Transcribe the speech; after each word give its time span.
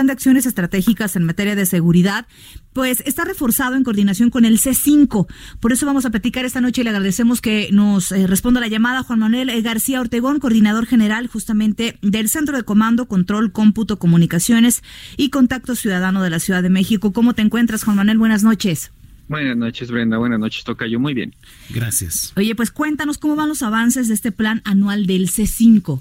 plan 0.00 0.06
de 0.06 0.14
acciones 0.14 0.46
estratégicas 0.46 1.14
en 1.14 1.24
materia 1.24 1.54
de 1.54 1.66
seguridad, 1.66 2.26
pues 2.72 3.02
está 3.04 3.26
reforzado 3.26 3.74
en 3.76 3.84
coordinación 3.84 4.30
con 4.30 4.46
el 4.46 4.58
C5. 4.58 5.26
Por 5.60 5.72
eso 5.72 5.84
vamos 5.84 6.06
a 6.06 6.10
platicar 6.10 6.46
esta 6.46 6.62
noche 6.62 6.80
y 6.80 6.84
le 6.84 6.90
agradecemos 6.90 7.42
que 7.42 7.68
nos 7.70 8.10
eh, 8.10 8.26
responda 8.26 8.60
la 8.60 8.68
llamada 8.68 9.02
Juan 9.02 9.18
Manuel 9.18 9.50
eh, 9.50 9.60
García 9.60 10.00
Ortegón, 10.00 10.40
coordinador 10.40 10.86
general 10.86 11.26
justamente 11.26 11.98
del 12.00 12.30
Centro 12.30 12.56
de 12.56 12.62
Comando, 12.62 13.08
Control, 13.08 13.52
Cómputo, 13.52 13.98
Comunicaciones 13.98 14.82
y 15.18 15.28
Contacto 15.28 15.74
Ciudadano 15.74 16.22
de 16.22 16.30
la 16.30 16.38
Ciudad 16.38 16.62
de 16.62 16.70
México. 16.70 17.12
¿Cómo 17.12 17.34
te 17.34 17.42
encuentras, 17.42 17.84
Juan 17.84 17.98
Manuel? 17.98 18.16
Buenas 18.16 18.42
noches. 18.42 18.92
Buenas 19.28 19.58
noches, 19.58 19.90
Brenda. 19.90 20.16
Buenas 20.16 20.40
noches, 20.40 20.64
Tocayo. 20.64 20.98
Muy 20.98 21.12
bien. 21.12 21.34
Gracias. 21.68 22.32
Oye, 22.36 22.54
pues 22.54 22.70
cuéntanos 22.70 23.18
cómo 23.18 23.36
van 23.36 23.50
los 23.50 23.62
avances 23.62 24.08
de 24.08 24.14
este 24.14 24.32
plan 24.32 24.62
anual 24.64 25.06
del 25.06 25.28
C5. 25.28 26.00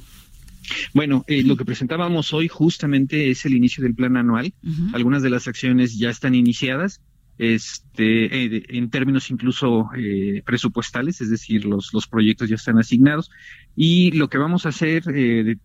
Bueno, 0.93 1.23
eh, 1.27 1.43
lo 1.43 1.55
que 1.55 1.65
presentábamos 1.65 2.33
hoy 2.33 2.47
justamente 2.47 3.29
es 3.29 3.45
el 3.45 3.53
inicio 3.53 3.83
del 3.83 3.95
plan 3.95 4.17
anual. 4.17 4.53
Algunas 4.93 5.21
de 5.21 5.29
las 5.29 5.47
acciones 5.47 5.97
ya 5.97 6.09
están 6.09 6.35
iniciadas, 6.35 7.01
este, 7.37 8.25
eh, 8.45 8.65
en 8.69 8.89
términos 8.89 9.31
incluso 9.31 9.89
eh, 9.97 10.41
presupuestales, 10.45 11.21
es 11.21 11.29
decir, 11.29 11.65
los, 11.65 11.93
los 11.93 12.07
proyectos 12.07 12.49
ya 12.49 12.55
están 12.55 12.77
asignados. 12.77 13.31
Y 13.75 14.11
lo 14.11 14.29
que 14.29 14.37
vamos 14.37 14.65
a 14.65 14.69
hacer, 14.69 15.03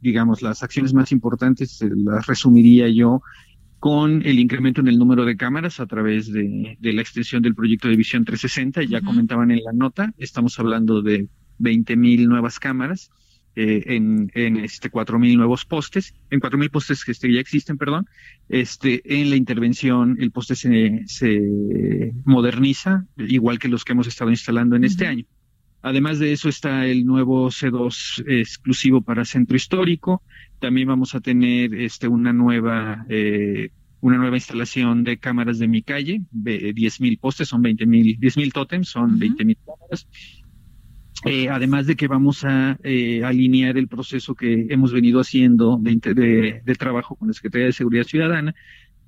digamos, 0.01 0.43
las 0.43 0.63
acciones 0.63 0.95
más 0.95 1.11
importantes, 1.11 1.81
las 1.83 2.27
resumiría 2.27 2.89
yo 2.89 3.23
con 3.81 4.23
el 4.25 4.39
incremento 4.39 4.81
en 4.81 4.89
el 4.89 4.99
número 4.99 5.27
de 5.27 5.37
cámaras 5.37 5.79
a 5.79 5.87
través 5.87 6.33
de, 6.33 6.79
la 6.81 7.03
extensión 7.03 7.43
del 7.43 7.55
proyecto 7.55 7.89
de 7.89 7.97
Visión 7.97 8.25
360. 8.25 8.85
Ya 8.85 9.03
comentaban 9.03 9.51
en 9.51 9.63
la 9.63 9.73
nota, 9.73 10.15
estamos 10.17 10.59
hablando 10.59 11.03
de 11.03 11.29
20 11.59 11.97
mil 11.97 12.29
nuevas 12.29 12.59
cámaras 12.59 13.11
eh, 13.57 13.83
en, 13.87 14.31
en 14.35 14.57
este 14.57 14.91
cuatro 14.91 15.19
mil 15.19 15.37
nuevos 15.37 15.65
postes, 15.65 16.15
en 16.31 16.41
cuatro 16.41 16.59
mil 16.59 16.71
postes 16.71 17.05
que 17.05 17.13
este, 17.13 17.33
ya 17.33 17.41
existen, 17.41 17.79
perdón, 17.79 18.07
este, 18.49 19.03
en 19.05 19.31
la 19.31 19.37
intervención 19.37 20.17
el 20.19 20.31
poste 20.31 20.57
se, 20.57 21.03
se 21.07 22.13
moderniza, 22.25 23.07
igual 23.17 23.59
que 23.59 23.69
los 23.69 23.85
que 23.85 23.93
hemos 23.93 24.07
estado 24.07 24.31
instalando 24.31 24.77
en 24.77 24.85
este 24.85 25.07
año. 25.07 25.25
Además 25.83 26.19
de 26.19 26.33
eso 26.33 26.49
está 26.49 26.87
el 26.87 27.05
nuevo 27.05 27.51
C2 27.51 28.25
exclusivo 28.27 29.03
para 29.03 29.27
centro 29.27 29.55
histórico. 29.55 30.23
También 30.59 30.89
vamos 30.89 31.15
a 31.15 31.21
tener 31.21 31.75
este, 31.75 32.09
una 32.09 32.33
nueva 32.33 33.05
eh, 33.11 33.71
una 34.05 34.19
nueva 34.19 34.37
instalación 34.37 35.03
de 35.03 35.17
cámaras 35.17 35.59
de 35.59 35.67
mi 35.67 35.83
calle, 35.83 36.21
diez 36.31 37.01
mil 37.01 37.17
postes, 37.17 37.49
son 37.49 37.63
veinte 37.63 37.87
mil, 37.87 38.19
diez 38.21 38.37
mil 38.37 38.53
tótems, 38.53 38.89
son 38.89 39.19
veinte 39.19 39.47
mil 39.47 39.57
cámaras. 39.65 40.07
Eh, 41.27 41.49
además 41.49 41.87
de 41.87 41.97
que 41.97 42.07
vamos 42.07 42.45
a 42.45 42.79
eh, 42.83 43.25
alinear 43.25 43.79
el 43.79 43.89
proceso 43.89 44.35
que 44.35 44.67
hemos 44.69 44.93
venido 44.93 45.21
haciendo 45.21 45.79
de, 45.81 46.61
de, 46.63 46.75
trabajo 46.75 47.17
con 47.17 47.29
la 47.29 47.35
Secretaría 47.35 47.67
de 47.67 47.73
Seguridad 47.73 48.05
Ciudadana 48.05 48.55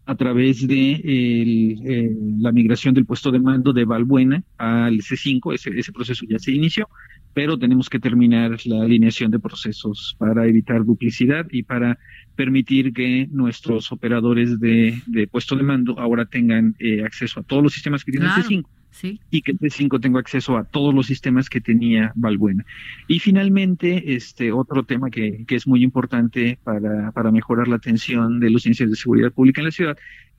a 0.06 0.14
través 0.14 0.66
de 0.66 1.00
eh, 1.04 2.10
la 2.38 2.52
migración 2.52 2.94
del 2.94 3.04
puesto 3.04 3.30
de 3.30 3.40
mando 3.40 3.72
de 3.72 3.84
Valbuena 3.84 4.42
al 4.56 4.98
C5, 4.98 5.52
ese, 5.52 5.70
ese 5.78 5.92
proceso 5.92 6.24
ya 6.26 6.38
se 6.38 6.52
inició, 6.52 6.88
pero 7.34 7.58
tenemos 7.58 7.90
que 7.90 7.98
terminar 7.98 8.56
la 8.64 8.82
alineación 8.82 9.30
de 9.30 9.38
procesos 9.38 10.16
para 10.18 10.46
evitar 10.46 10.84
duplicidad 10.84 11.46
y 11.50 11.64
para 11.64 11.98
permitir 12.34 12.94
que 12.94 13.28
nuestros 13.30 13.92
operadores 13.92 14.58
de, 14.58 14.98
de 15.06 15.26
puesto 15.26 15.54
de 15.54 15.64
mando 15.64 15.98
ahora 15.98 16.24
tengan 16.24 16.76
acceso 17.04 17.40
a 17.40 17.42
todos 17.42 17.62
los 17.62 17.74
sistemas 17.74 18.04
que 18.04 18.12
tiene 18.12 18.26
el 18.26 18.32
C5 18.32 18.64
y 19.02 19.42
que 19.42 19.52
el 19.52 19.58
C5 19.58 20.00
tenga 20.00 20.20
acceso 20.20 20.56
a 20.56 20.64
todos 20.64 20.94
los 20.94 21.06
sistemas 21.06 21.50
que 21.50 21.60
tenía 21.60 22.12
Valbuena. 22.14 22.64
Y 23.08 23.18
finalmente, 23.18 24.14
este 24.14 24.52
otro 24.52 24.84
tema 24.84 25.10
que, 25.10 25.44
que 25.46 25.56
es 25.56 25.66
muy 25.66 25.82
importante 25.82 26.58
para, 26.64 27.12
para 27.12 27.30
mejorar 27.30 27.68
la 27.68 27.76
atención 27.76 28.40
de 28.40 28.50
los 28.50 28.62
ciencias 28.62 28.90
de 28.90 28.96
seguridad 28.96 29.32
pública 29.32 29.60
en 29.60 29.66
la 29.66 29.70
ciudad 29.70 29.96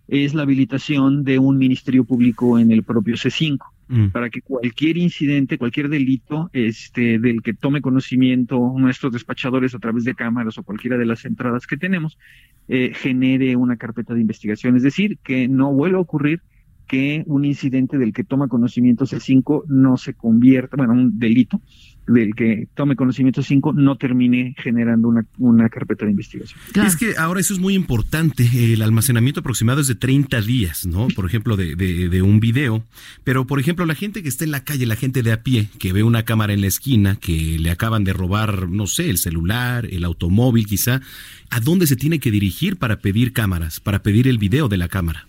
es 0.08 0.34
la 0.34 0.44
habilitación 0.44 1.24
de 1.24 1.38
un 1.38 1.58
ministerio 1.58 2.06
público 2.06 2.58
en 2.58 2.72
el 2.72 2.84
propio 2.84 3.16
C5 3.16 3.60
mm. 3.90 4.08
para 4.08 4.30
que 4.30 4.42
cualquier 4.42 4.98
incidente, 4.98 5.58
cualquier 5.58 5.90
delito 5.90 6.50
este, 6.54 7.20
del 7.20 7.42
que 7.42 7.54
tome 7.54 7.82
conocimiento 7.82 8.74
nuestros 8.78 9.12
despachadores 9.12 9.76
a 9.76 9.80
través 9.80 10.06
de 10.06 10.16
cámaras 10.16 10.58
o 10.58 10.64
cualquiera 10.64 10.98
de 10.98 11.06
las 11.06 11.26
entradas 11.26 11.68
que 11.68 11.78
tenemos, 11.78 12.18
eh, 12.70 12.94
genere 12.96 13.56
una 13.56 13.76
carpeta 13.76 14.14
de 14.14 14.22
investigación. 14.22 14.78
Es 14.78 14.84
decir, 14.84 15.18
que 15.24 15.48
no 15.48 15.74
vuelva 15.74 15.98
a 15.98 16.02
ocurrir 16.02 16.42
que 16.88 17.24
un 17.28 17.46
incidente 17.46 17.98
del 17.98 18.14
que 18.14 18.24
toma 18.24 18.48
conocimiento 18.48 19.06
C5 19.06 19.66
no 19.68 19.98
se 19.98 20.14
convierta, 20.14 20.78
bueno, 20.78 20.94
un 20.94 21.20
delito 21.20 21.62
del 22.08 22.36
que 22.36 22.68
tome 22.74 22.96
conocimiento 22.96 23.42
C5 23.42 23.74
no 23.76 23.98
termine 23.98 24.56
generando 24.58 25.10
una, 25.10 25.26
una 25.38 25.70
carpeta 25.70 26.06
de 26.06 26.12
investigación. 26.12 26.60
Es 26.86 26.96
que 26.96 27.16
ahora 27.18 27.42
eso 27.42 27.54
es 27.54 27.60
muy 27.60 27.76
importante. 27.76 28.50
El 28.74 28.82
almacenamiento 28.82 29.42
aproximado 29.42 29.82
es 29.82 29.88
de 29.88 29.96
30 29.96 30.42
días, 30.42 30.86
¿no? 30.86 31.08
Por 31.10 31.26
ejemplo, 31.26 31.58
de, 31.58 31.76
de, 31.76 32.08
de, 32.08 32.22
un 32.22 32.40
video. 32.40 32.84
Pero, 33.24 33.46
por 33.46 33.60
ejemplo, 33.60 33.86
la 33.86 33.96
gente 33.96 34.24
que 34.24 34.30
está 34.30 34.46
en 34.46 34.52
la 34.52 34.64
calle, 34.64 34.86
la 34.86 34.96
gente 34.96 35.22
de 35.22 35.34
a 35.34 35.44
pie, 35.44 35.68
que 35.80 35.92
ve 35.92 36.04
una 36.04 36.24
cámara 36.24 36.54
en 36.54 36.62
la 36.62 36.68
esquina, 36.68 37.18
que 37.18 37.60
le 37.60 37.70
acaban 37.72 38.06
de 38.06 38.14
robar, 38.14 38.70
no 38.70 38.88
sé, 38.88 39.10
el 39.10 39.18
celular, 39.18 39.86
el 39.92 40.06
automóvil 40.06 40.66
quizá, 40.66 41.02
¿a 41.50 41.60
dónde 41.60 41.88
se 41.88 41.98
tiene 41.98 42.20
que 42.20 42.32
dirigir 42.32 42.78
para 42.78 43.00
pedir 43.00 43.34
cámaras, 43.34 43.80
para 43.82 44.02
pedir 44.02 44.28
el 44.28 44.38
video 44.38 44.70
de 44.70 44.78
la 44.78 44.88
cámara? 44.88 45.28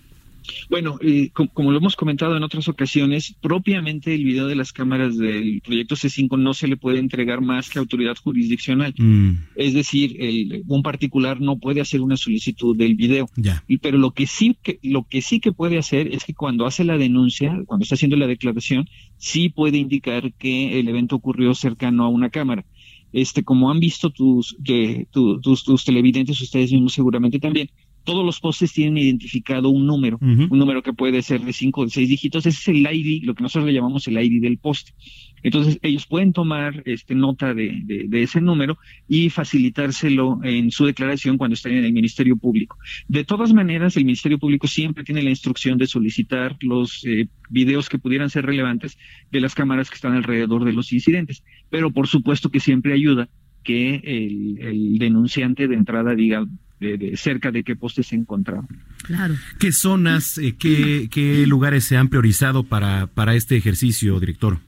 Bueno, 0.69 0.98
eh, 1.00 1.31
como 1.32 1.70
lo 1.70 1.78
hemos 1.78 1.97
comentado 1.97 2.36
en 2.36 2.42
otras 2.42 2.69
ocasiones, 2.69 3.34
propiamente 3.41 4.14
el 4.14 4.25
video 4.25 4.47
de 4.47 4.56
las 4.56 4.72
cámaras 4.72 5.16
del 5.16 5.60
proyecto 5.62 5.94
C5 5.94 6.38
no 6.38 6.54
se 6.54 6.69
le 6.69 6.76
puede 6.76 6.98
entregar 6.98 7.41
más 7.41 7.70
que 7.70 7.78
autoridad 7.78 8.16
jurisdiccional. 8.16 8.94
Mm. 8.97 9.32
Es 9.56 9.75
decir, 9.75 10.16
el, 10.19 10.64
un 10.66 10.82
particular 10.82 11.41
no 11.41 11.58
puede 11.58 11.81
hacer 11.81 12.00
una 12.00 12.16
solicitud 12.16 12.76
del 12.76 12.94
video. 12.94 13.28
Y, 13.66 13.78
pero 13.78 13.98
lo 13.98 14.12
que 14.12 14.26
sí 14.26 14.56
que 14.62 14.78
lo 14.82 15.04
que 15.04 15.22
sí 15.22 15.41
que 15.41 15.53
puede 15.53 15.78
hacer 15.78 16.14
es 16.14 16.25
que 16.25 16.34
cuando 16.34 16.66
hace 16.66 16.84
la 16.84 16.98
denuncia, 16.98 17.62
cuando 17.66 17.82
está 17.82 17.94
haciendo 17.94 18.16
la 18.16 18.26
declaración, 18.26 18.88
sí 19.16 19.48
puede 19.48 19.78
indicar 19.78 20.32
que 20.34 20.81
el 20.81 20.88
evento 20.88 21.16
ocurrió 21.16 21.54
cercano 21.54 22.04
a 22.04 22.08
una 22.08 22.31
cámara 22.31 22.64
este, 23.12 23.42
como 23.42 23.70
han 23.70 23.81
visto 23.81 24.10
tus, 24.10 24.56
que, 24.64 25.06
tus, 25.10 25.64
tus 25.64 25.84
televidentes, 25.84 26.41
ustedes 26.41 26.72
mismos 26.72 26.92
seguramente 26.92 27.38
también, 27.38 27.70
todos 28.08 28.24
los 28.24 28.41
postes 28.41 28.72
tienen 28.72 28.96
identificado 28.96 29.69
un 29.69 29.86
número, 29.86 30.16
un 30.22 30.58
número 30.58 30.82
que 30.82 30.94
puede 30.94 31.20
ser 31.20 31.42
de 31.42 31.52
cinco 31.52 31.82
o 31.82 31.84
de 31.84 31.91
seis 31.91 32.08
dígitos, 32.08 32.46
ese 32.46 32.58
es 32.58 32.69
el 32.69 32.91
ID, 32.91 33.24
lo 33.24 33.34
que 33.34 33.42
nosotros 33.42 33.66
le 33.66 33.74
llamamos 33.74 34.08
el 34.08 34.19
ID 34.19 34.41
del 34.41 34.56
poste. 34.56 34.94
Entonces, 35.42 35.78
ellos 35.82 36.06
pueden 36.06 36.32
tomar 36.32 36.82
este, 36.86 37.14
nota 37.14 37.52
de, 37.52 37.82
de, 37.84 38.22
ese 38.22 38.41
número 38.41 38.78
y 39.08 39.28
facilitárselo 39.28 40.41
en 40.42 40.70
su 40.70 40.86
declaración 40.86 41.36
cuando 41.36 41.52
estén 41.52 41.74
en 41.74 41.84
el 41.84 41.92
Ministerio 41.92 42.38
Público. 42.38 42.78
De 43.08 43.24
todas 43.24 43.52
maneras, 43.52 43.94
el 43.98 44.06
Ministerio 44.06 44.38
Público 44.38 44.66
siempre 44.66 45.04
tiene 45.04 45.22
la 45.22 45.28
instrucción 45.28 45.76
de 45.76 45.86
solicitar 45.86 46.56
los 46.62 47.04
eh, 47.04 47.28
videos 47.50 47.90
que 47.90 47.98
pudieran 47.98 48.30
ser 48.30 48.46
relevantes 48.46 48.96
de 49.30 49.40
las 49.42 49.54
cámaras 49.54 49.90
que 49.90 49.96
están 49.96 50.14
alrededor 50.14 50.64
de 50.64 50.72
los 50.72 50.94
incidentes. 50.94 51.44
Pero 51.69 51.90
por 51.90 52.06
supuesto 52.06 52.48
que 52.48 52.60
siempre 52.60 52.94
ayuda 52.94 53.28
que 53.64 53.96
el, 53.96 54.58
el 54.62 54.98
denunciante 54.98 55.69
de 55.69 55.75
entrada 55.75 56.14
diga 56.14 56.46
de, 56.80 57.16
cerca 57.16 57.50
de 57.50 57.62
qué 57.62 57.76
postes 57.76 58.08
se 58.08 58.16
encontraban. 58.16 58.66
Claro. 59.02 59.34
¿Qué 59.58 59.72
zonas, 59.72 60.38
eh, 60.38 60.54
qué, 60.58 61.08
qué 61.10 61.46
lugares 61.46 61.84
se 61.84 61.96
han 61.96 62.08
priorizado 62.08 62.62
para, 62.62 63.06
para 63.06 63.34
este 63.34 63.56
ejercicio, 63.56 64.19
director? 64.20 64.58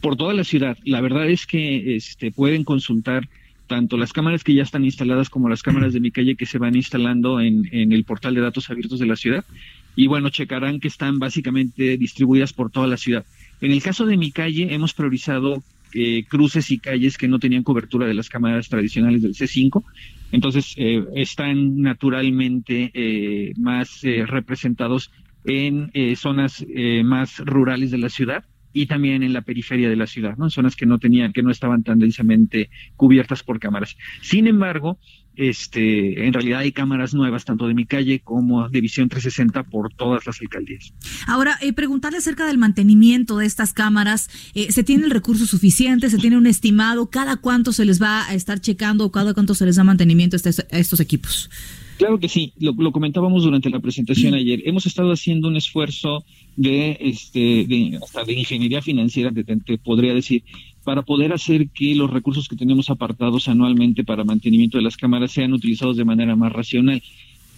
Por 0.00 0.16
toda 0.16 0.34
la 0.34 0.44
ciudad. 0.44 0.78
La 0.84 1.00
verdad 1.00 1.28
es 1.28 1.46
que 1.46 1.96
este, 1.96 2.30
pueden 2.30 2.64
consultar 2.64 3.28
tanto 3.66 3.96
las 3.98 4.12
cámaras 4.12 4.44
que 4.44 4.54
ya 4.54 4.62
están 4.62 4.84
instaladas 4.84 5.28
como 5.28 5.48
las 5.48 5.62
cámaras 5.62 5.92
de 5.92 6.00
mi 6.00 6.10
calle 6.10 6.36
que 6.36 6.46
se 6.46 6.58
van 6.58 6.74
instalando 6.74 7.40
en, 7.40 7.68
en 7.72 7.92
el 7.92 8.04
portal 8.04 8.34
de 8.34 8.40
datos 8.40 8.70
abiertos 8.70 8.98
de 8.98 9.06
la 9.06 9.16
ciudad. 9.16 9.44
Y 9.94 10.06
bueno, 10.06 10.30
checarán 10.30 10.80
que 10.80 10.88
están 10.88 11.18
básicamente 11.18 11.96
distribuidas 11.98 12.52
por 12.52 12.70
toda 12.70 12.86
la 12.86 12.96
ciudad. 12.96 13.24
En 13.60 13.72
el 13.72 13.82
caso 13.82 14.06
de 14.06 14.16
mi 14.16 14.30
calle, 14.30 14.72
hemos 14.72 14.94
priorizado 14.94 15.62
eh, 15.94 16.24
cruces 16.28 16.70
y 16.70 16.78
calles 16.78 17.16
que 17.16 17.28
no 17.28 17.38
tenían 17.38 17.62
cobertura 17.62 18.06
de 18.06 18.12
las 18.12 18.28
cámaras 18.28 18.68
tradicionales 18.68 19.22
del 19.22 19.34
C5. 19.34 19.82
Entonces, 20.32 20.74
eh, 20.76 21.04
están 21.14 21.80
naturalmente 21.80 22.90
eh, 22.92 23.52
más 23.56 24.00
representados 24.02 25.10
en 25.44 25.90
zonas 26.16 26.64
más 27.04 27.38
rurales 27.38 27.90
de 27.90 27.98
la 27.98 28.10
ciudad, 28.10 28.44
y 28.72 28.86
también 28.86 29.22
en 29.22 29.32
la 29.32 29.42
periferia 29.42 29.88
de 29.88 29.96
la 29.96 30.06
ciudad, 30.06 30.36
¿no? 30.36 30.44
En 30.44 30.50
zonas 30.50 30.76
que 30.76 30.86
no 30.86 30.98
tenían, 30.98 31.32
que 31.32 31.42
no 31.42 31.50
estaban 31.50 31.82
tan 31.82 31.98
densamente 31.98 32.70
cubiertas 32.96 33.42
por 33.42 33.58
cámaras. 33.58 33.96
Sin 34.22 34.46
embargo, 34.46 34.98
este, 35.38 36.26
en 36.26 36.32
realidad 36.32 36.60
hay 36.60 36.72
cámaras 36.72 37.14
nuevas, 37.14 37.44
tanto 37.44 37.68
de 37.68 37.74
mi 37.74 37.86
calle 37.86 38.20
como 38.20 38.68
de 38.68 38.80
visión 38.80 39.08
360 39.08 39.62
por 39.64 39.94
todas 39.94 40.26
las 40.26 40.40
alcaldías. 40.40 40.92
Ahora, 41.26 41.56
eh, 41.60 41.72
preguntarle 41.72 42.18
acerca 42.18 42.46
del 42.46 42.58
mantenimiento 42.58 43.38
de 43.38 43.46
estas 43.46 43.72
cámaras. 43.72 44.28
Eh, 44.54 44.72
¿Se 44.72 44.82
tiene 44.82 45.04
el 45.04 45.12
recurso 45.12 45.46
suficiente? 45.46 46.10
¿Se 46.10 46.18
tiene 46.18 46.36
un 46.36 46.48
estimado? 46.48 47.08
¿Cada 47.08 47.36
cuánto 47.36 47.72
se 47.72 47.84
les 47.84 48.02
va 48.02 48.26
a 48.26 48.34
estar 48.34 48.60
checando 48.60 49.04
o 49.04 49.12
cada 49.12 49.32
cuánto 49.32 49.54
se 49.54 49.64
les 49.64 49.76
da 49.76 49.84
mantenimiento 49.84 50.36
a, 50.36 50.76
a 50.76 50.78
estos 50.78 50.98
equipos? 50.98 51.50
Claro 51.98 52.20
que 52.20 52.28
sí, 52.28 52.52
lo, 52.60 52.92
comentábamos 52.92 53.42
durante 53.42 53.70
la 53.70 53.80
presentación 53.80 54.32
ayer. 54.32 54.62
Hemos 54.64 54.86
estado 54.86 55.10
haciendo 55.10 55.48
un 55.48 55.56
esfuerzo 55.56 56.24
de, 56.54 56.96
este, 57.00 57.66
de, 57.66 57.98
hasta 58.00 58.22
de 58.22 58.34
ingeniería 58.34 58.80
financiera, 58.80 59.32
te, 59.32 59.78
podría 59.78 60.14
decir, 60.14 60.44
para 60.84 61.02
poder 61.02 61.32
hacer 61.32 61.70
que 61.70 61.96
los 61.96 62.08
recursos 62.08 62.46
que 62.46 62.54
tenemos 62.54 62.88
apartados 62.88 63.48
anualmente 63.48 64.04
para 64.04 64.22
mantenimiento 64.22 64.78
de 64.78 64.84
las 64.84 64.96
cámaras 64.96 65.32
sean 65.32 65.52
utilizados 65.52 65.96
de 65.96 66.04
manera 66.04 66.36
más 66.36 66.52
racional. 66.52 67.02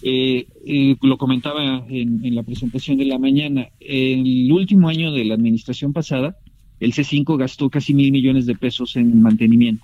Eh, 0.01 0.47
eh, 0.65 0.95
lo 1.03 1.19
comentaba 1.19 1.85
en, 1.87 2.25
en, 2.25 2.33
la 2.33 2.41
presentación 2.41 2.97
de 2.97 3.05
la 3.05 3.19
mañana. 3.19 3.67
El 3.79 4.51
último 4.51 4.89
año 4.89 5.11
de 5.11 5.23
la 5.23 5.35
administración 5.35 5.93
pasada, 5.93 6.35
el 6.79 6.93
C5 6.93 7.37
gastó 7.37 7.69
casi 7.69 7.93
mil 7.93 8.11
millones 8.11 8.47
de 8.47 8.55
pesos 8.55 8.95
en 8.95 9.21
mantenimiento 9.21 9.83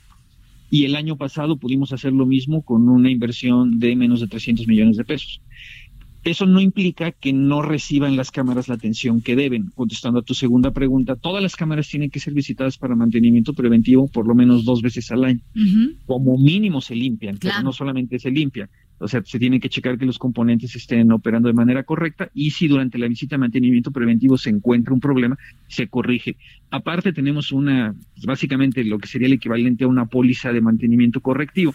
y 0.70 0.86
el 0.86 0.96
año 0.96 1.18
pasado 1.18 1.58
pudimos 1.58 1.94
hacer 1.94 2.14
lo 2.14 2.26
mismo 2.26 2.62
con 2.62 2.90
una 2.90 3.10
inversión 3.10 3.80
de 3.80 3.96
menos 3.96 4.20
de 4.20 4.28
300 4.28 4.68
millones 4.68 4.98
de 4.98 5.06
pesos. 5.06 5.42
Eso 6.24 6.46
no 6.46 6.60
implica 6.60 7.14
que 7.14 7.32
no 7.32 7.62
reciban 7.62 8.18
las 8.18 8.32
cámaras 8.32 8.68
la 8.68 8.76
atención 8.76 9.22
que 9.22 9.38
deben. 9.38 9.72
Contestando 9.76 10.20
a 10.20 10.24
tu 10.24 10.34
segunda 10.34 10.72
pregunta, 10.72 11.16
todas 11.16 11.42
las 11.42 11.56
cámaras 11.56 11.88
tienen 11.88 12.10
que 12.10 12.20
ser 12.20 12.34
visitadas 12.34 12.78
para 12.78 12.96
mantenimiento 12.96 13.54
preventivo 13.54 14.10
por 14.10 14.28
lo 14.28 14.36
menos 14.36 14.66
dos 14.66 14.82
veces 14.82 15.10
al 15.12 15.24
año. 15.24 15.40
Como 16.06 16.38
mínimo 16.38 16.82
se 16.82 16.96
limpian, 16.96 17.38
pero 17.38 17.62
no 17.64 17.72
solamente 17.72 18.20
se 18.20 18.30
limpian. 18.30 18.70
O 19.00 19.08
sea, 19.08 19.22
se 19.24 19.40
tiene 19.40 19.60
que 19.60 19.70
checar 19.70 19.98
que 19.98 20.06
los 20.06 20.18
componentes 20.18 20.76
estén 20.76 21.12
operando 21.12 21.48
de 21.48 21.54
manera 21.54 21.84
correcta 21.84 22.30
y 22.34 22.52
si 22.52 22.68
durante 22.68 22.98
la 22.98 23.08
visita 23.08 23.36
de 23.36 23.40
mantenimiento 23.40 23.92
preventivo 23.92 24.38
se 24.38 24.50
encuentra 24.50 24.94
un 24.94 25.00
problema, 25.00 25.38
se 25.68 25.88
corrige. 25.88 26.38
Aparte 26.72 27.14
tenemos 27.14 27.52
una, 27.52 27.96
pues, 28.16 28.26
básicamente 28.26 28.84
lo 28.84 28.98
que 28.98 29.08
sería 29.08 29.28
el 29.28 29.34
equivalente 29.34 29.84
a 29.84 29.88
una 29.88 30.06
póliza 30.06 30.52
de 30.52 30.62
mantenimiento 30.62 31.22
correctivo 31.22 31.74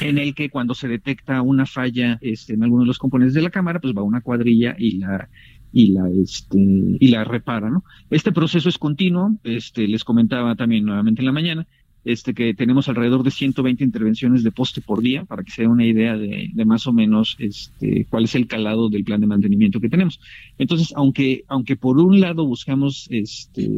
en 0.00 0.18
el 0.18 0.34
que 0.34 0.50
cuando 0.50 0.74
se 0.74 0.88
detecta 0.88 1.42
una 1.42 1.66
falla 1.66 2.18
este, 2.20 2.54
en 2.54 2.62
alguno 2.62 2.82
de 2.82 2.88
los 2.88 2.98
componentes 2.98 3.34
de 3.34 3.42
la 3.42 3.50
cámara, 3.50 3.80
pues 3.80 3.94
va 3.94 4.02
una 4.02 4.20
cuadrilla 4.20 4.74
y 4.78 4.98
la 4.98 5.28
y 5.72 5.92
la 5.92 6.08
este 6.08 6.58
y 6.58 7.08
la 7.08 7.24
repara, 7.24 7.68
¿no? 7.68 7.84
Este 8.10 8.32
proceso 8.32 8.68
es 8.68 8.78
continuo, 8.78 9.36
este 9.42 9.88
les 9.88 10.04
comentaba 10.04 10.54
también 10.54 10.84
nuevamente 10.84 11.20
en 11.20 11.26
la 11.26 11.32
mañana, 11.32 11.66
este, 12.04 12.34
que 12.34 12.54
tenemos 12.54 12.88
alrededor 12.88 13.22
de 13.22 13.30
120 13.30 13.82
intervenciones 13.82 14.42
de 14.42 14.50
poste 14.50 14.80
por 14.80 15.00
día, 15.00 15.24
para 15.24 15.42
que 15.42 15.50
se 15.50 15.62
dé 15.62 15.68
una 15.68 15.86
idea 15.86 16.16
de, 16.16 16.50
más 16.64 16.86
o 16.86 16.92
menos 16.92 17.36
este, 17.38 18.06
cuál 18.10 18.24
es 18.24 18.34
el 18.34 18.46
calado 18.46 18.88
del 18.88 19.04
plan 19.04 19.20
de 19.20 19.26
mantenimiento 19.26 19.80
que 19.80 19.88
tenemos. 19.88 20.20
Entonces, 20.58 20.92
aunque, 20.96 21.44
aunque 21.48 21.76
por 21.76 21.98
un 21.98 22.20
lado 22.20 22.44
buscamos 22.44 23.06
este, 23.10 23.70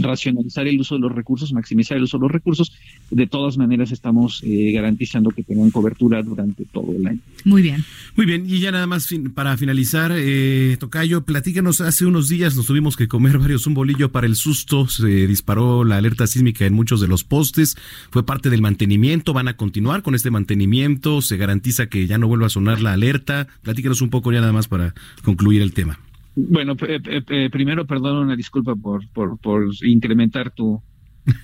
racionalizar 0.00 0.66
el 0.66 0.80
uso 0.80 0.94
de 0.94 1.02
los 1.02 1.12
recursos, 1.12 1.52
maximizar 1.52 1.96
el 1.96 2.04
uso 2.04 2.18
de 2.18 2.22
los 2.22 2.32
recursos, 2.32 2.72
de 3.10 3.26
todas 3.26 3.58
maneras 3.58 3.92
estamos 3.92 4.42
eh, 4.44 4.72
garantizando 4.72 5.30
que 5.30 5.42
tengan 5.42 5.70
cobertura 5.70 6.22
durante 6.22 6.64
todo 6.64 6.94
el 6.96 7.06
año. 7.06 7.20
Muy 7.44 7.62
bien. 7.62 7.84
Muy 8.16 8.26
bien, 8.26 8.48
y 8.48 8.60
ya 8.60 8.72
nada 8.72 8.86
más 8.86 9.08
para 9.34 9.56
finalizar, 9.56 10.12
eh, 10.14 10.76
Tocayo, 10.80 11.24
platícanos, 11.24 11.80
hace 11.80 12.06
unos 12.06 12.28
días 12.28 12.56
nos 12.56 12.66
tuvimos 12.66 12.96
que 12.96 13.08
comer 13.08 13.38
varios 13.38 13.66
un 13.66 13.74
bolillo 13.74 14.10
para 14.10 14.26
el 14.26 14.36
susto, 14.36 14.86
se 14.88 15.26
disparó 15.26 15.84
la 15.84 15.96
alerta 15.96 16.26
sísmica 16.26 16.66
en 16.66 16.74
muchos 16.74 17.00
de 17.00 17.08
los 17.08 17.24
postes, 17.24 17.65
fue 18.10 18.24
parte 18.24 18.50
del 18.50 18.62
mantenimiento, 18.62 19.32
van 19.32 19.48
a 19.48 19.56
continuar 19.56 20.02
con 20.02 20.14
este 20.14 20.30
mantenimiento, 20.30 21.20
se 21.22 21.36
garantiza 21.36 21.88
que 21.88 22.06
ya 22.06 22.18
no 22.18 22.28
vuelva 22.28 22.46
a 22.46 22.50
sonar 22.50 22.80
la 22.80 22.92
alerta. 22.92 23.48
Platícanos 23.62 24.02
un 24.02 24.10
poco 24.10 24.32
ya 24.32 24.40
nada 24.40 24.52
más 24.52 24.68
para 24.68 24.94
concluir 25.24 25.62
el 25.62 25.72
tema. 25.72 25.98
Bueno, 26.36 26.76
primero 26.76 27.86
perdón 27.86 28.18
una 28.18 28.36
disculpa 28.36 28.74
por, 28.76 29.08
por, 29.08 29.38
por 29.38 29.70
incrementar 29.82 30.50
tu, 30.50 30.82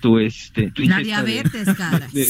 tu 0.01 0.19
este 0.19 0.71
tu 0.71 0.83
la 0.85 0.99
diabetes 0.99 1.67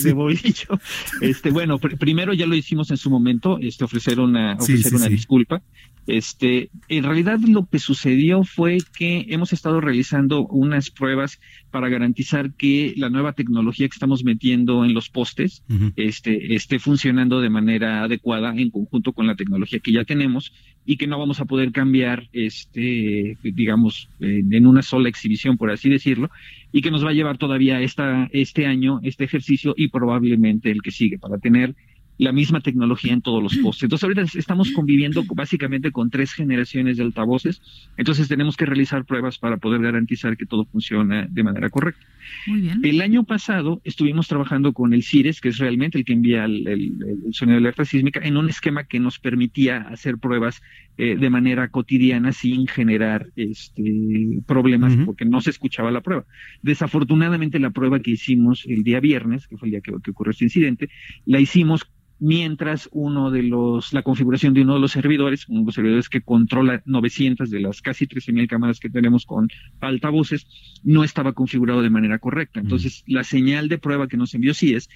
de, 0.04 0.12
bolillo 0.12 0.80
este 1.20 1.50
bueno 1.50 1.78
primero 1.78 2.32
ya 2.32 2.46
lo 2.46 2.54
hicimos 2.54 2.90
en 2.90 2.96
su 2.96 3.10
momento 3.10 3.58
este 3.60 3.84
ofrecer 3.84 4.20
una 4.20 4.54
ofrecer 4.54 4.94
una 4.94 5.08
disculpa. 5.08 5.62
Este 6.06 6.70
en 6.88 7.04
realidad 7.04 7.38
lo 7.38 7.66
que 7.66 7.78
sucedió 7.78 8.42
fue 8.42 8.78
que 8.96 9.26
hemos 9.28 9.52
estado 9.52 9.80
realizando 9.80 10.46
unas 10.46 10.90
pruebas 10.90 11.40
para 11.70 11.88
garantizar 11.88 12.52
que 12.54 12.92
la 12.96 13.08
nueva 13.08 13.34
tecnología 13.34 13.88
que 13.88 13.94
estamos 13.94 14.24
metiendo 14.24 14.84
en 14.84 14.94
los 14.94 15.08
postes 15.08 15.62
este, 15.94 16.54
esté 16.56 16.80
funcionando 16.80 17.40
de 17.40 17.50
manera 17.50 18.02
adecuada 18.02 18.52
en 18.56 18.70
conjunto 18.70 19.12
con 19.12 19.28
la 19.28 19.36
tecnología 19.36 19.78
que 19.78 19.92
ya 19.92 20.04
tenemos 20.04 20.52
y 20.84 20.96
que 20.96 21.06
no 21.06 21.18
vamos 21.18 21.40
a 21.40 21.44
poder 21.44 21.70
cambiar, 21.70 22.28
este, 22.32 23.38
digamos, 23.42 24.08
en 24.18 24.66
una 24.66 24.82
sola 24.82 25.08
exhibición, 25.08 25.56
por 25.56 25.70
así 25.70 25.88
decirlo, 25.88 26.30
y 26.72 26.82
que 26.82 26.90
nos 26.90 27.04
va 27.04 27.10
a 27.10 27.14
llevar 27.14 27.38
todavía 27.38 27.80
esta, 27.80 28.28
este 28.32 28.66
año, 28.66 29.00
este 29.02 29.24
ejercicio 29.24 29.74
y 29.76 29.88
probablemente 29.88 30.70
el 30.70 30.82
que 30.82 30.90
sigue, 30.90 31.18
para 31.18 31.38
tener 31.38 31.74
la 32.18 32.32
misma 32.32 32.60
tecnología 32.60 33.12
en 33.12 33.22
todos 33.22 33.42
los 33.42 33.56
postes. 33.62 33.84
Entonces 33.84 34.04
ahorita 34.04 34.38
estamos 34.38 34.70
conviviendo 34.70 35.22
básicamente 35.34 35.90
con 35.92 36.10
tres 36.10 36.32
generaciones 36.32 36.96
de 36.96 37.04
altavoces, 37.04 37.60
entonces 37.96 38.28
tenemos 38.28 38.56
que 38.56 38.66
realizar 38.66 39.04
pruebas 39.04 39.38
para 39.38 39.56
poder 39.58 39.82
garantizar 39.82 40.36
que 40.36 40.46
todo 40.46 40.64
funciona 40.64 41.26
de 41.28 41.42
manera 41.42 41.68
correcta. 41.68 42.06
Muy 42.46 42.60
bien. 42.60 42.80
El 42.82 43.00
año 43.00 43.24
pasado 43.24 43.80
estuvimos 43.84 44.28
trabajando 44.28 44.72
con 44.72 44.92
el 44.92 45.02
CIRES, 45.02 45.40
que 45.40 45.50
es 45.50 45.58
realmente 45.58 45.98
el 45.98 46.04
que 46.04 46.12
envía 46.12 46.44
el, 46.44 46.94
sonido 47.30 47.56
de 47.56 47.62
alerta 47.64 47.84
sísmica, 47.84 48.20
en 48.22 48.36
un 48.36 48.48
esquema 48.48 48.84
que 48.84 49.00
nos 49.00 49.18
permitía 49.18 49.78
hacer 49.82 50.18
pruebas 50.18 50.62
eh, 50.98 51.16
de 51.16 51.30
manera 51.30 51.68
cotidiana 51.68 52.32
sin 52.32 52.66
generar 52.66 53.28
este, 53.36 54.40
problemas 54.46 54.96
porque 55.04 55.24
no 55.24 55.40
se 55.40 55.50
escuchaba 55.50 55.90
la 55.90 56.00
prueba. 56.00 56.24
Desafortunadamente 56.62 57.58
la 57.58 57.70
prueba 57.70 58.00
que 58.00 58.12
hicimos 58.12 58.64
el 58.66 58.82
día 58.82 59.00
viernes, 59.00 59.46
que 59.46 59.56
fue 59.56 59.68
el 59.68 59.72
día 59.72 59.80
que 59.80 59.92
ocurrió 60.10 60.32
este 60.32 60.44
incidente, 60.44 60.88
la 61.24 61.40
hicimos 61.40 61.90
mientras 62.22 62.88
uno 62.92 63.32
de 63.32 63.42
los, 63.42 63.92
la 63.92 64.04
configuración 64.04 64.54
de 64.54 64.62
uno 64.62 64.74
de 64.74 64.80
los 64.80 64.92
servidores, 64.92 65.48
uno 65.48 65.60
de 65.60 65.66
los 65.66 65.74
servidores 65.74 66.08
que 66.08 66.20
controla 66.20 66.80
900 66.86 67.50
de 67.50 67.58
las 67.58 67.82
casi 67.82 68.06
13.000 68.06 68.46
cámaras 68.46 68.78
que 68.78 68.88
tenemos 68.88 69.26
con 69.26 69.48
altavoces, 69.80 70.46
no 70.84 71.02
estaba 71.02 71.32
configurado 71.32 71.82
de 71.82 71.90
manera 71.90 72.20
correcta. 72.20 72.60
Entonces, 72.60 73.02
la 73.08 73.24
señal 73.24 73.68
de 73.68 73.78
prueba 73.78 74.06
que 74.06 74.16
nos 74.16 74.34
envió 74.34 74.54
sí 74.54 74.72
es, 74.72 74.88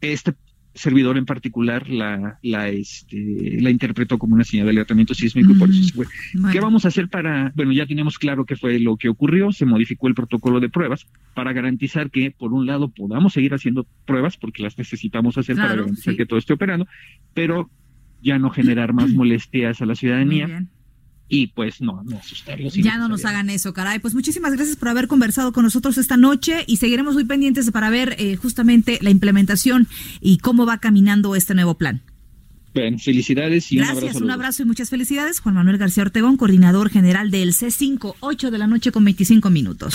este 0.00 0.34
servidor 0.74 1.18
en 1.18 1.24
particular 1.24 1.88
la, 1.88 2.38
la, 2.42 2.68
este, 2.68 3.58
la 3.60 3.70
interpretó 3.70 4.18
como 4.18 4.34
una 4.34 4.44
señal 4.44 4.66
de 4.66 4.70
alertamiento 4.70 5.14
sísmico 5.14 5.52
y 5.52 5.54
por 5.56 5.70
eso 5.70 5.82
se 5.82 5.92
fue. 5.92 6.06
¿Qué 6.52 6.60
vamos 6.60 6.84
a 6.84 6.88
hacer 6.88 7.08
para, 7.08 7.52
bueno, 7.54 7.72
ya 7.72 7.86
tenemos 7.86 8.18
claro 8.18 8.44
qué 8.44 8.56
fue 8.56 8.78
lo 8.78 8.96
que 8.96 9.08
ocurrió, 9.08 9.52
se 9.52 9.66
modificó 9.66 10.08
el 10.08 10.14
protocolo 10.14 10.60
de 10.60 10.68
pruebas 10.68 11.06
para 11.34 11.52
garantizar 11.52 12.10
que, 12.10 12.30
por 12.30 12.52
un 12.52 12.66
lado, 12.66 12.88
podamos 12.88 13.32
seguir 13.32 13.54
haciendo 13.54 13.86
pruebas 14.06 14.36
porque 14.36 14.62
las 14.62 14.78
necesitamos 14.78 15.36
hacer 15.38 15.56
para 15.56 15.74
garantizar 15.74 16.16
que 16.16 16.26
todo 16.26 16.38
esté 16.38 16.52
operando, 16.52 16.86
pero 17.34 17.70
ya 18.22 18.38
no 18.38 18.50
generar 18.50 18.92
más 18.94 19.10
molestias 19.10 19.82
a 19.82 19.86
la 19.86 19.94
ciudadanía 19.94 20.66
y 21.28 21.48
pues 21.48 21.80
no, 21.80 22.02
no 22.04 22.18
asustarlos. 22.18 22.74
Ya 22.74 22.96
no 22.96 23.08
nos 23.08 23.24
hagan 23.24 23.50
eso, 23.50 23.72
caray. 23.72 23.98
Pues 23.98 24.14
muchísimas 24.14 24.52
gracias 24.54 24.76
por 24.76 24.88
haber 24.88 25.08
conversado 25.08 25.52
con 25.52 25.64
nosotros 25.64 25.98
esta 25.98 26.16
noche 26.16 26.64
y 26.66 26.78
seguiremos 26.78 27.14
muy 27.14 27.24
pendientes 27.24 27.70
para 27.70 27.90
ver 27.90 28.16
eh, 28.18 28.36
justamente 28.36 28.98
la 29.02 29.10
implementación 29.10 29.88
y 30.20 30.38
cómo 30.38 30.66
va 30.66 30.78
caminando 30.78 31.34
este 31.36 31.54
nuevo 31.54 31.74
plan. 31.74 32.02
Bien, 32.74 32.98
felicidades 32.98 33.72
y 33.72 33.76
Gracias, 33.76 33.96
un 33.96 34.04
abrazo. 34.04 34.24
un 34.24 34.30
abrazo 34.30 34.62
y 34.62 34.66
muchas 34.66 34.90
felicidades. 34.90 35.40
Juan 35.40 35.54
Manuel 35.54 35.78
García 35.78 36.02
Ortegón, 36.02 36.36
coordinador 36.36 36.90
general 36.90 37.30
del 37.30 37.54
C5, 37.54 38.14
8 38.20 38.50
de 38.50 38.58
la 38.58 38.66
noche 38.66 38.92
con 38.92 39.04
25 39.04 39.50
minutos. 39.50 39.94